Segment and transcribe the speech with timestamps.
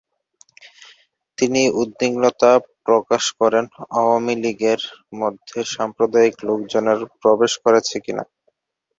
[1.37, 2.51] তিনি উদ্বিগ্নতা
[2.85, 3.65] প্রকাশ করেন
[3.99, 4.81] আওয়ামী লীগের
[5.19, 6.85] মধ্যে সাম্প্রদায়িক লোকজন
[7.21, 8.23] প্রবেশ করেছে কিনা।